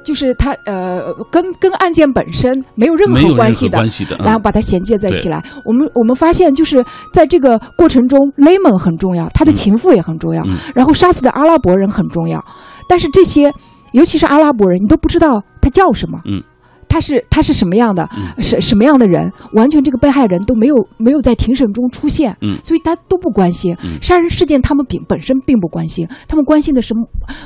[0.03, 5.39] 就是他呃，跟跟案件本身没有任何关系的，关系的，然后把它衔接在起来。
[5.63, 12.43] 我们我们发现，就是在这个过程中，雷蒙很重要，他的情妇也很重要，然后杀死的阿拉伯人很重要。
[12.89, 13.53] 但是这些，
[13.91, 16.19] 尤其是阿拉伯人，你都不知道他叫什么。
[16.25, 16.43] 嗯。
[16.91, 18.05] 他是他是什么样的，
[18.39, 19.31] 什什么样的人？
[19.53, 24.61] 完全这个被害人都没有没有在庭审中出现，所以他都不关心杀人事件。
[24.61, 26.93] 他们并本身并不关心，他们关心的是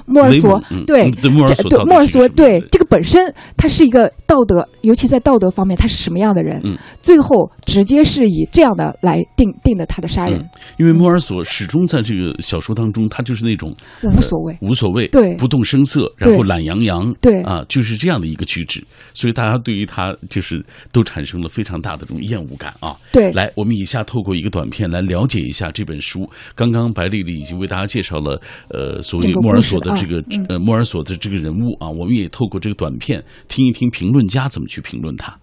[0.08, 0.60] 莫尔索。
[0.88, 6.60] 对对，莫尔索对莫尔索对这个本身，他是一个道德，尤其在道德方面，他是什么样的人？
[7.04, 10.44] 最后直接是以这样的来定定的他的杀人。
[10.80, 19.35] 因为莫尔索始终在这个小说当中，他就是那种无所谓，无所谓，对，不动声色，然后懒洋洋，对啊，就是这样的一个举止，所以。
[19.36, 22.96] 大家对于他就是都产生了非常大的这种厌恶感啊！
[23.12, 26.28] 对，来，我们以下透过一个短片来了解一下这本书。
[26.56, 35.38] 刚刚白丽丽已经为大家介绍了，呃，所谓莫尔索的这个呃莫尔索的这个人物啊，我们也透过这个短片听一听评论家怎么去评论他。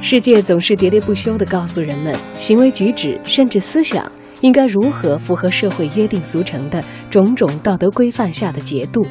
[0.00, 9.06] 世界总是喋喋不休地告诉人们，行为举止甚至思想应该如何符合社会约定俗成的种种道德规范下的节度，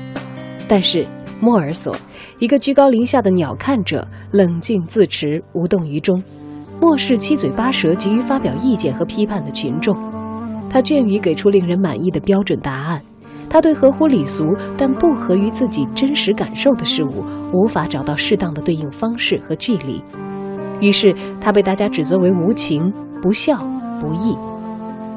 [0.67, 1.05] 但是。
[1.41, 1.93] 莫尔索，
[2.45, 6.21] 一个居高临下的鸟瞰者，冷静自持，无动于衷，
[6.79, 9.97] 漠视七嘴八舌急于发表意见和批判的群众。
[10.69, 13.01] 他倦于给出令人满意的标准答案，
[13.49, 19.99] 他对合乎礼俗但不合于自己真实感受的事物，无法找到适当的对应方式和距离。
[20.79, 23.57] 于是，他被大家指责为无情、不孝、
[23.99, 24.37] 不义。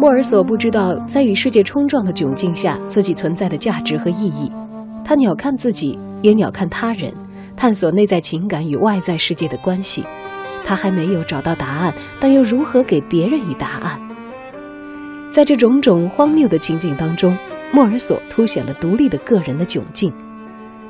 [0.00, 4.50] 莫尔索不知道，在与世界冲撞的窘境下，自己存在的价值和意义。
[5.04, 5.98] 他鸟瞰自己。
[6.22, 7.12] 也鸟瞰他人，
[7.56, 10.04] 探索内在情感与外在世界的关系。
[10.64, 14.00] 他还没有找到答案，但又如何给别人以答案？
[15.30, 17.36] 在这种种荒谬的情景当中，
[17.72, 20.12] 莫尔索凸显了独立的个人的窘境。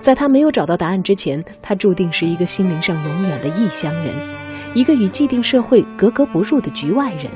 [0.01, 4.15] 在他没有找到答案之前，他注定是一个心灵上永远的异乡人，
[4.75, 7.27] 一个与既定社会格格不入的局外人。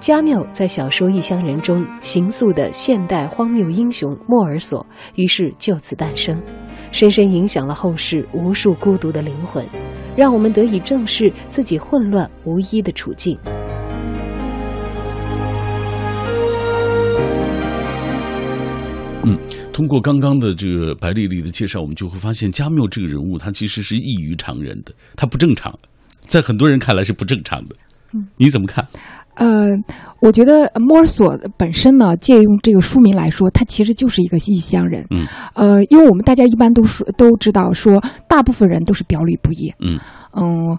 [0.00, 6.40] 加缪在小说《异乡人》中形塑的现代荒谬英雄莫尔索，于是就此诞生，
[6.92, 9.66] 深深影响了后世无数孤独的灵魂，
[10.16, 13.36] 让我们得以正视自己混乱无依的处境。
[19.24, 19.36] 嗯，
[19.72, 25.76] 通过刚刚的这个白丽丽的介绍，我们就会发现加缪这个人物他其实是异于常人的，他不正常，
[26.18, 27.74] 在很多人看来是不正常的。
[28.14, 28.86] 嗯，你怎么看？
[29.38, 29.68] 呃，
[30.20, 35.06] 我觉得莫尔索本身呢，借用这个书名来说，他其实就是一个异乡人。
[35.10, 39.72] 嗯，呃，因为我们大家一般都说都知道，说大部分人都是表里不一。
[39.80, 39.98] 嗯
[40.34, 40.78] 嗯。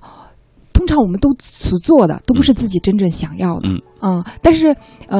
[0.79, 3.67] 通常我们都所做的都不是自己真正想要的，
[4.01, 4.73] 嗯，但是，
[5.09, 5.19] 嗯，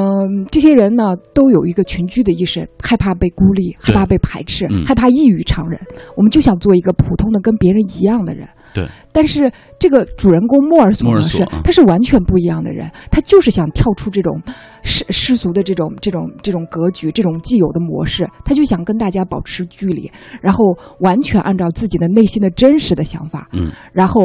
[0.49, 5.77] 这些人呢都有一个群居的意识，害怕被孤立，害怕被排斥，害怕异于常人。
[6.15, 8.87] 我们就想做一个普通的跟别人一样的人，对。
[9.11, 14.41] 但是这个主人公莫尔索呢是，他是完全不一样的人，他就是想跳出这种
[14.81, 20.09] 世世俗的这种这种这种格局，这种既有的模式，他就想跟大家保持距离，
[20.41, 20.63] 然后
[21.01, 24.21] 完全按照自己的内心的真实的想法，嗯，然后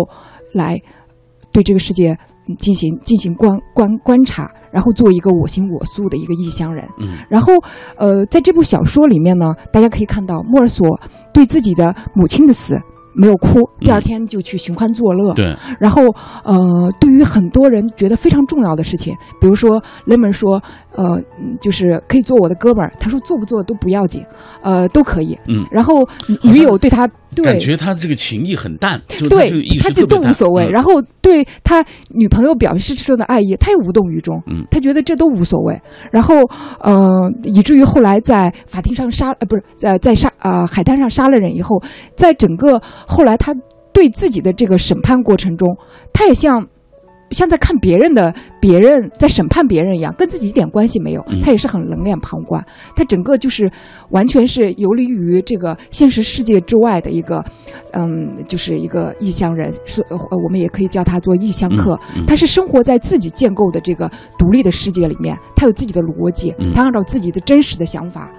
[0.53, 0.81] 来。
[1.55, 2.14] 对这个世界
[2.59, 6.85] 进行进行观观观察，然后做一个我行我素的一个异乡人。
[6.99, 7.53] 嗯，然后
[7.97, 11.01] 呃，在这部小说里面呢，大家可以看到莫尔索
[11.33, 12.79] 对自己的母亲的死
[13.17, 15.33] 没有哭，第二天就去寻欢作乐。
[15.35, 16.03] 对，然后
[16.43, 20.61] 呃，对于很多人觉得非常重要的事情，比如说雷蒙说。
[20.97, 21.21] 呃，
[21.61, 22.88] 就是可以做我的哥们儿。
[23.01, 24.25] 他说做不做都不要紧，
[24.62, 25.37] 呃，都可以。
[25.49, 26.09] 嗯，然后
[26.45, 30.68] 女友对他，对感觉他的这个情谊很淡，对，他就都无所谓。
[30.70, 34.40] 然后对他女朋友表示出的爱意，他也无动于衷。
[34.47, 35.81] 嗯，他觉得这都无所谓。
[36.12, 36.37] 然后，
[36.81, 41.83] 呃，以至于后来在法庭上杀，呃，不是在在杀啊海滩上杀了人以后，
[42.16, 43.55] 在整个后来他
[43.92, 45.77] 对自己的这个审判过程中，
[46.12, 46.66] 他也像。
[47.31, 51.25] 像在看别人的，别人在审判别人一样，跟自己一点关系没有。
[51.43, 53.71] 他也是很冷眼旁观，他整个就是
[54.11, 57.45] 完全是游离于这个现实世界之外的一个，
[57.93, 59.73] 嗯，就是一个异乡人。
[59.85, 60.05] 说，
[60.45, 61.99] 我们也可以叫他做异乡客。
[62.27, 68.33] 他是生活在自己建构的这个独立的世界里面，他有自己的逻辑，他按照自己的真实的想法。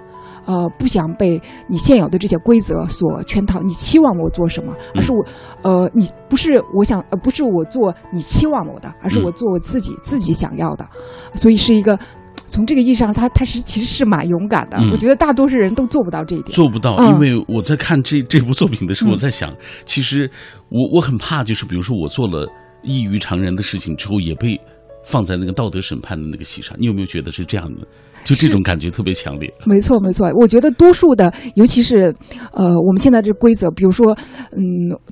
[0.46, 3.60] 呃，不想被你现有的这些规则所圈套。
[3.60, 4.74] 你期望我做什么？
[4.94, 5.26] 而是我，
[5.62, 10.88] 呃，你不是我想，呃，不是我做你期望我的，而是我做我自己自己想要的。
[11.34, 11.98] 所以是一个
[12.46, 14.78] 从这个意义上，他他是其实是蛮勇敢的。
[14.78, 16.54] 嗯我觉得大多数人都做不到这一点。
[16.54, 19.52] 做不到，嗯因为我在看这这部作品的时候，嗯我在想，
[19.84, 20.30] 其实
[20.68, 22.48] 我我很怕，就是比如说我做了
[22.84, 24.60] 异于常人的事情之后，也被
[25.04, 26.76] 放在那个道德审判的那个席上。
[26.78, 27.86] 你有没有觉得是这样的？
[28.26, 29.48] 就这种感觉特别强烈。
[29.64, 30.30] 没错，没错。
[30.34, 32.12] 我觉得多数的，尤其是
[32.52, 34.12] 呃，我们现在这规则，比如说，
[34.52, 34.60] 嗯，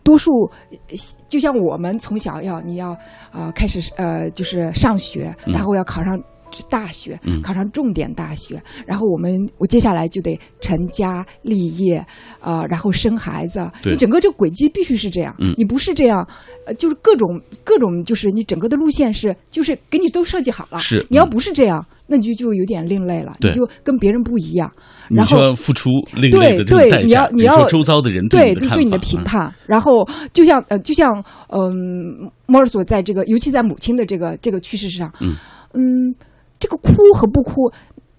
[0.03, 0.51] 多数
[1.29, 2.95] 就像我们从小要你要
[3.33, 6.21] 呃开始呃就是上学，嗯然后要考上。
[6.69, 12.05] 大学嗯考上重点大学，然后我们我接下来就得成家立业，
[12.41, 13.71] 呃，然后生孩子。
[13.85, 16.27] 你整个这个轨迹必须是这样，嗯你不是这样，
[16.67, 20.79] 呃，就是各种各种，就是你整个的路线是就是给你都设计好了。
[20.79, 24.71] 是你要嗯不是这样，那你就就有点另类了，你就跟别人不一样。
[25.09, 27.05] 你然后付出另类对代价。
[27.05, 35.35] 你要你要周遭的人对你的看法，对你的评嗯判，然后就像呃，就像嗯，莫尔索在这个，尤其在母亲的这个这个趋势上，嗯
[35.75, 36.15] 嗯
[36.65, 37.71] 这个哭和不哭。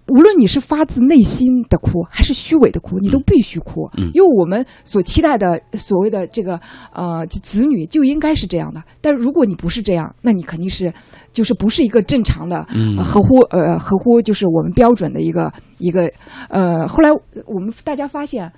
[0.10, 6.62] 无论你是发自内心的哭，还是虚伪的哭，你都必须哭，嗯因为我们所期待的所谓的这个
[6.94, 8.84] 呃子女就应该是这样的。
[9.02, 10.94] 但如果你不是这样，那你肯定是
[11.34, 16.08] 就是不是一个正常的、嗯呃合乎呃合乎就是我们标准的一个一个
[16.50, 16.88] 呃。
[16.88, 17.10] 后来
[17.48, 18.52] 我们大家发现，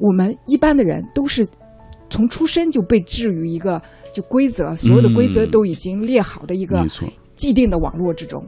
[0.00, 1.46] 我们一般的人都是
[2.08, 3.82] 从出生就被置于一个
[4.14, 6.86] 就规则，所有的规则嗯都已经列好的一个，
[7.34, 8.42] 既定的网络之中。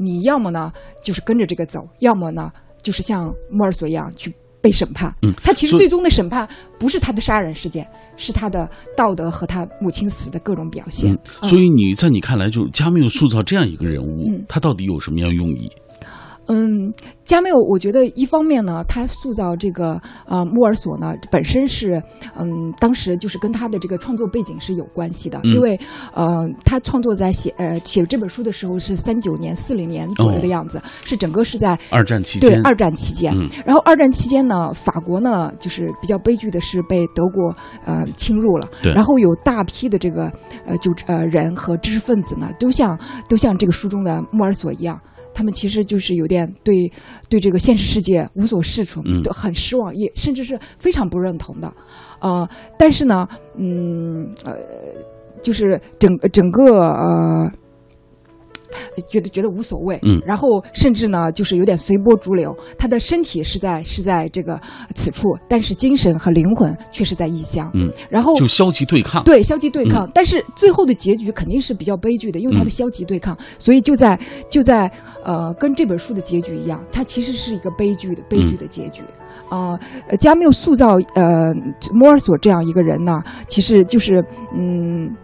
[0.00, 0.72] 你要么呢
[1.04, 2.50] 就是跟着这个走，要么呢
[2.82, 5.14] 就是像莫尔索一样去被审判。
[5.22, 7.86] 嗯他其实最终的审判不是他的杀人事件，
[8.16, 11.12] 是他的道德和他母亲死的各种表现。
[11.42, 15.70] 嗯，所以你在你看来，就是加缪塑造这样一个人物，嗯他到底有什么样用意？
[16.50, 16.92] 嗯，
[17.24, 22.02] 加缪，我觉得一方面呢，他塑造这个呃莫尔索呢，本身是
[22.36, 25.78] 嗯，当时就是跟他的这个创作背景是有关系的，嗯因为
[26.12, 33.32] 呃，他创作在写呃写这本书的时候是三九年、四零年左右的样子，是整个是在二战期间，对二战期间。
[33.32, 40.32] 嗯然后二战期间呢，法国呢就是比较悲剧的是被德国呃侵入了，对然后有大批的这个
[40.66, 45.00] 呃就呃人和知识分子呢，都像都像这个书中的莫尔索一样。
[45.32, 46.90] 他们其实就是有点对
[47.28, 51.72] 对这个现实世界无所适从，嗯都很失望，也甚至是非常不认同的，
[52.20, 54.56] 呃，但是呢，嗯呃，
[55.42, 57.52] 就是整整个呃。
[59.08, 62.56] 觉得觉得无所谓，嗯然后甚至呢，就是有点随波逐流。
[62.78, 64.60] 他的身体是在是在这个
[64.94, 67.70] 此处，但是精神和灵魂却是在异乡。
[67.74, 69.24] 嗯，然后就消极对抗。
[69.24, 74.90] 对消极对抗，但是最后的结局肯定是比较悲剧的，因为他的嗯消极对抗，所以就在就在
[75.24, 79.02] 呃，跟这本书的结局一样，它其实是一个悲剧的悲剧的结局。
[79.48, 79.78] 啊、
[80.08, 81.52] 呃，加缪塑造呃
[81.92, 85.14] 莫尔索这样一个人呢，其实就是嗯。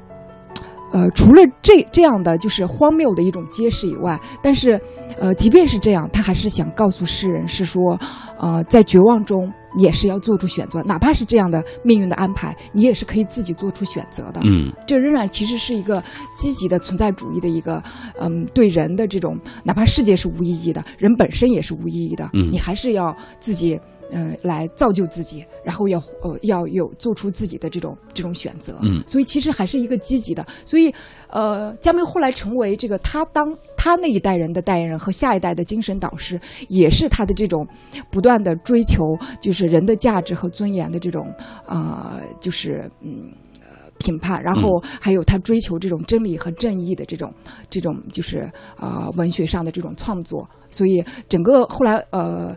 [0.92, 4.80] 呃，除了这这样的就是荒谬的一种揭示以外，但是，
[5.18, 7.98] 呃，即便是这样，他还是想告诉世人是说，
[8.38, 14.40] 呃，在绝望中也是要做出选择，哪怕是这样的命运的安排，你也是可以自己做出选择的。
[14.44, 16.02] 嗯这仍然其实是一个
[16.34, 17.82] 积极的存在主义的一个，
[18.20, 23.78] 嗯，对人的这种，哪怕世界是无意义的，人本身也是无意义的，嗯你还是要自己。
[24.10, 30.46] 呃，来造就自己，然后要呃要有做出自己的这种这种选择，嗯所以其实还是一个积极的。
[30.64, 30.92] 所以，
[31.28, 37.66] 呃，加缪后来成为这个他当他那一代人的代言人和下一代的精神导师，也是他的这种
[38.10, 41.32] 不断的追求，就是人的价值和尊严的这种
[41.66, 43.32] 呃，就是嗯。
[43.60, 43.66] 呃
[43.98, 47.32] 评判，然后还有他追求这种真理和正义的这种
[47.70, 48.46] 这种就是
[48.78, 52.54] 呃文学上的这种创作，所以整个后来呃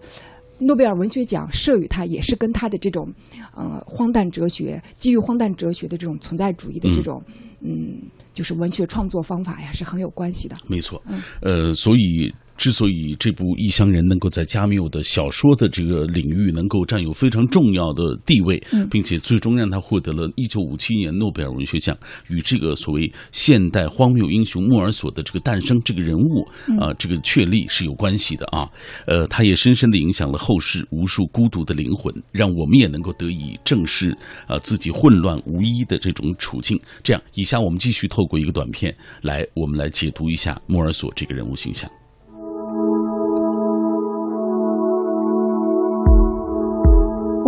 [0.59, 3.11] 诺贝尔文学奖授予他，也是跟他的这种
[3.55, 7.23] 呃荒诞哲学，基于荒诞哲学的这种存在主义的这种
[7.61, 8.01] 嗯
[8.33, 10.55] 就是文学创作方法呀，是很有关系的。
[10.67, 11.01] 没错。
[11.07, 26.45] 嗯，呃，所以之所以这部《异乡人》能够在加缪的小说的这个领域能够占有非常重要的地位，嗯并且最终让他获得了1957年诺贝尔文学奖，与这个所谓现代荒谬英雄莫尔索的这个诞生这个人物
[26.77, 28.67] 啊、这个确立是有关系的啊。
[29.07, 34.11] 呃，他也深深的影响了后世无数孤独的灵魂，让我们也能够得以正视
[34.47, 36.77] 啊、自己混乱无依的这种处境。
[37.01, 41.89] 这样，以下我们继续透过一个短片来，我们来解读一下莫尔索这个人物形象。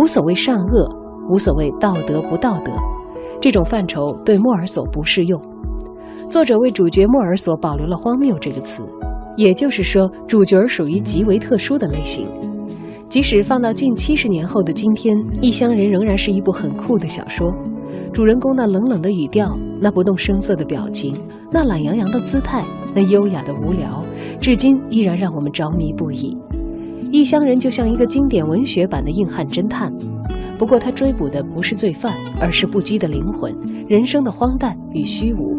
[0.02, 0.88] 无所谓善恶，
[1.30, 2.72] 无所谓道德不道德，
[3.40, 5.40] 这种范畴对莫尔索不适用。
[6.28, 8.82] 作者为主角莫尔索保留了“荒谬”这个词，
[9.36, 12.26] 也就是说，主角属于极为特殊的类型。
[13.08, 17.54] 即使放到近七十年后的今天，《异乡人》仍然是一部很酷的小说。
[18.12, 21.14] 主人公那冷冷的语调，那不动声色的表情，
[21.48, 24.02] 那懒洋洋的姿态，那优雅的无聊，
[24.40, 26.36] 至今依然让我们着迷不已。
[27.12, 29.92] 异乡人就像一个经典文学版的硬汉侦探，
[30.58, 33.54] 不过他追捕的不是罪犯，而是不羁的灵魂，
[33.86, 35.54] 人生的荒诞与虚无。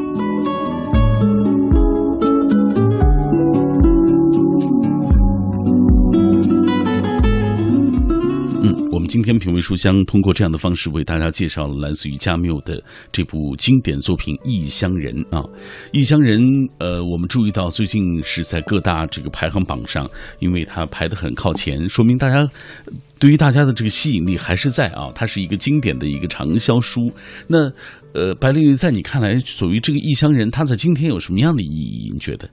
[9.07, 12.81] 今天品味书香通过这样的方式为大家介绍了来自于加缪的
[13.11, 15.41] 这部经典作品《异乡人》啊，
[15.91, 16.41] 《异乡人》
[16.77, 22.49] 呃，我们注意到最近是在各大这个排行榜上，因为它排得很靠前，说明大家
[23.19, 27.11] 对于大家的这个吸引力还是在啊，它是一个经典的一个畅销书。
[27.47, 27.71] 那
[28.13, 32.09] 呃，白丽在你看来，所谓这个《异乡人》，它在今天有什么样的意义？
[32.11, 32.49] 你觉得？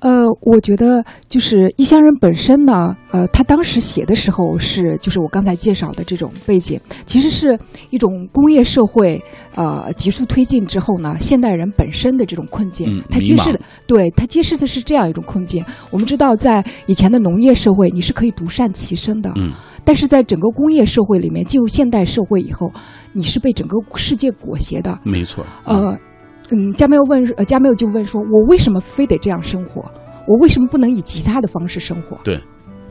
[0.00, 7.58] 呃，我觉得就是《异乡人》本身呢，呃，他当时写的时候是，就是我刚才介绍的这种背景，其实是
[7.90, 9.22] 一种工业社会
[9.54, 13.02] 呃急速推进之后呢，现代人本身的这种困境。
[13.10, 15.62] 他揭示的，对他揭示的是这样一种困境。
[15.90, 19.52] 我们知道，在以前的农业社会，你是可以独善其身的，嗯，
[19.84, 22.72] 但是在整个工业社会里面，进入现代社会以后，
[23.12, 24.98] 你是被整个世界裹挟的。
[25.04, 25.98] 没错，呃。
[26.52, 29.88] 嗯，加缪问，呃，加缪就问说：“我为什么非得这样生活？
[30.26, 32.40] 我为什么不能以其他的方式生活？”对。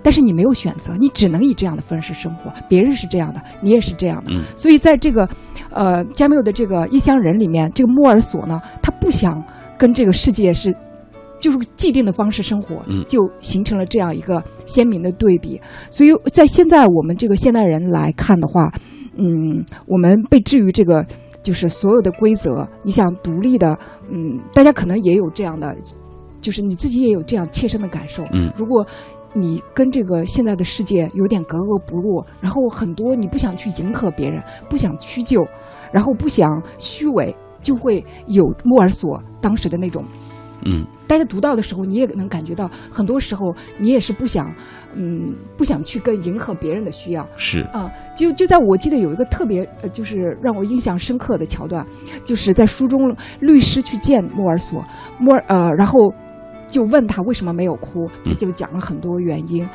[0.02, 2.54] 但是你没有选择，你只能以这样的方式生活。
[2.70, 4.32] 别人是这样的，你也是这样的。
[4.32, 4.44] 嗯。
[4.56, 5.28] 所以在这个，
[5.72, 9.44] 呃，加缪的这个《异乡人》里面，这个莫尔索呢，他不想
[9.78, 10.74] 跟这个世界是，
[11.42, 15.60] 就是既定的方式生活，嗯，就形成了这样一个鲜明的对比。
[15.90, 18.72] 所以在现在我们这个现代人来看的话，
[19.18, 21.06] 嗯，我们被置于这个。
[21.42, 23.78] 就是所有的规则，你想独立的，
[24.10, 25.76] 嗯，大家可能也有这样的，
[26.42, 28.24] 就是你自己也有这样切身的感受。
[28.32, 28.86] 嗯，如果
[29.34, 35.46] 你跟这个现在的世界有点格格不入，然后很多你不想去迎合别人，不想屈就，
[35.92, 40.04] 然后不想虚伪，就会有莫尔索当时的那种。
[40.66, 44.54] 嗯，大家读到的时候，你也能感觉到，很多时候你也是不想，
[44.94, 47.28] 嗯，不想去跟迎合别人的需要。
[47.38, 51.86] 是啊，就就在我记得有一个特别，呃，就是让我印象深刻的桥段，
[52.24, 54.84] 就是在书中，律师去见莫尔索，
[55.20, 56.00] 莫尔呃，然后
[56.68, 59.68] 就问他为什么没有哭，他就讲了很多原因，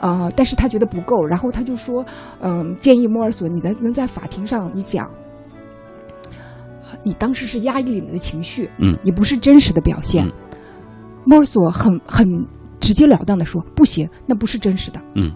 [0.00, 2.04] 呃，但是他觉得不够，然后他就说，
[2.40, 5.10] 嗯，建议莫尔索，你能能在法庭上你讲。
[7.02, 10.30] 你当时是压抑你的情绪，嗯，你不是真实的表现。
[11.24, 12.26] 莫尔索很很
[12.90, 15.30] 直截了当的说：“不行，那不是真实的。”嗯，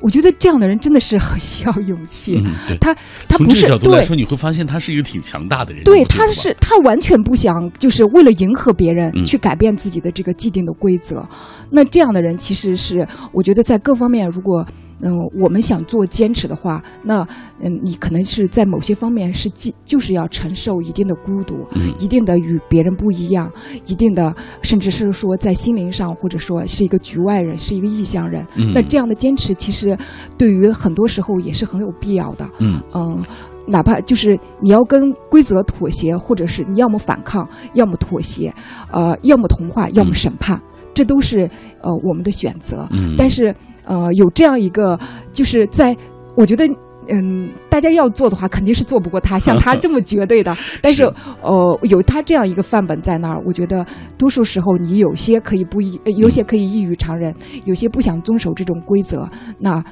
[0.00, 2.40] 我觉得这样的人真的是很需要勇气。
[2.44, 2.94] 嗯，他
[3.26, 5.82] 他不是对说，你会发现他是一个挺强大的人。
[5.82, 11.28] 对，他是他完全不想就是为了迎合别人去改变自己的这个既定的规则。
[11.70, 14.64] 那这样的人其实是我觉得在各方面如果。
[15.02, 17.26] 嗯，我们想做坚持的话，那
[17.60, 21.66] 嗯，你可能是在某些方面是既就是要承受一定的孤独，
[21.98, 23.50] 一定的与别人不一样，
[23.86, 28.46] 一定的甚至是说在心灵上或者说是一个局外人，是一个异乡人。
[28.72, 29.96] 那这样的坚持其实
[30.38, 32.48] 对于很多时候也是很有必要的。
[32.60, 33.24] 嗯嗯，
[33.66, 38.54] 哪怕就是你要跟规则妥协，或者是你要么反抗，要么妥协，
[38.92, 40.60] 呃，要么同化，要么审判。
[40.94, 41.48] 这都是
[41.80, 44.98] 呃我们的选择，但是呃有这样一个，
[45.32, 45.96] 就是在
[46.34, 46.66] 我觉得
[47.08, 50.56] 嗯大家要做的话，肯定是做不过他，像他 这么绝对的。
[50.80, 51.04] 但是
[51.40, 53.84] 呃有他这样一个范本在那儿，我觉得
[54.16, 57.34] 多数时候你有些可以不一，有些可以异于常人，
[57.64, 59.28] 有些不想遵守这种规则，
[59.58, 59.82] 那。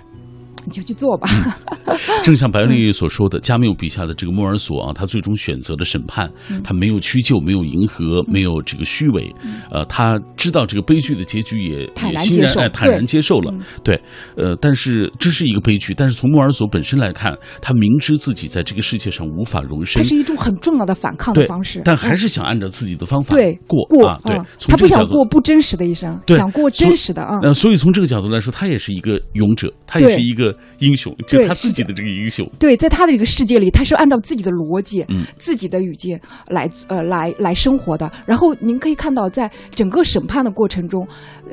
[0.64, 1.28] 你就去做吧。
[2.22, 6.30] 正像白丽所说的，加缪笔下的这个莫尔索啊，他最终选择的审判，
[6.62, 9.34] 他没有屈就，没有迎合，没有这个虚伪，
[9.70, 13.52] 呃，他知道这个悲剧的结局，也也欣然哎坦然接受了。
[13.82, 14.00] 对，
[14.36, 15.94] 呃，但是这是一个悲剧。
[15.94, 24.18] 但是从莫尔索本身来看，他明知自己在这个世界上无法容身，这是一种很重要的反抗的方式，但还是想按照自己的方法对过过。
[24.24, 24.38] 对，
[24.68, 27.40] 他不想过不真实的一生，想过真实的啊。
[27.42, 30.49] 呃，所以从这个角度来说，他也是一个勇者，他也是一个。
[30.78, 32.48] 英雄，就他自己的这个英雄。
[32.58, 38.10] 对，在他的这个世界里，他是按照自己的逻辑、嗯，自己的语境来呃来来生活的。
[38.26, 41.06] 然后您可以看到，在整个审判的过程中，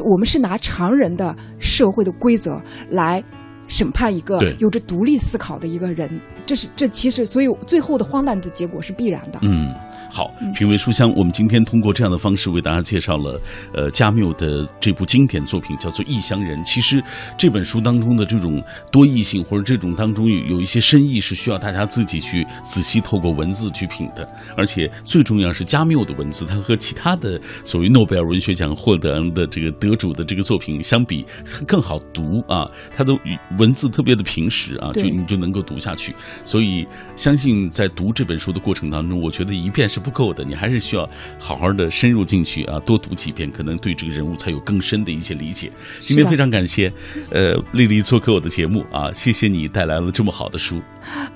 [0.03, 3.23] 我们是拿常人的社会的规则来
[3.67, 6.09] 审判一个有着独立思考的一个人。
[6.45, 9.39] 这是这其实，所以最后的荒诞的结果是必然的。
[9.41, 9.73] 嗯。
[10.09, 13.39] 好，品味书香，我们今天通过这样的方式为大家介绍了，
[13.73, 16.57] 呃，加缪的这部经典作品，叫做《异乡人》。
[16.63, 17.03] 其实
[17.37, 24.25] 这本书当中的这种多异性，或者这种当中有有一些深意，是需要大家自己去仔细透过文字去品的。
[24.55, 31.25] 而且最重要是加缪的文字，它和其他的所谓诺贝尔文学奖获得的这个得主的这个作品相比
[31.67, 32.65] 更好读啊，
[32.95, 36.13] 它的语文字特别的平实啊，就你就能够读下去。
[36.43, 36.85] 所以
[37.15, 41.07] 相信在读这本书的过程当中，我觉得一遍是不够的，你还是需要
[41.39, 45.71] 好好的深入进去啊，多读几遍，可能对这个人物才有更深的一些理解。
[46.01, 46.91] 今天非常感谢，
[47.31, 50.81] 呃，丽丽做客我的节目啊，谢谢你带来了这么好的书。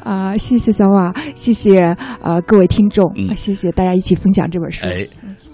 [0.03, 4.86] 啊，谢谢小马，谢谢呃各位听众，谢谢大家一起分享这本书。
[4.86, 5.07] 哎，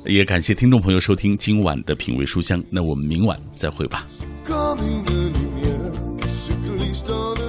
[0.05, 4.05] 也感谢听众朋友收听今晚的品味书香，那我们明晚再会吧。
[6.88, 7.47] least on